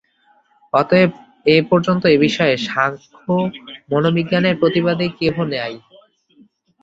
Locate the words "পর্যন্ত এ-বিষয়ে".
1.69-2.55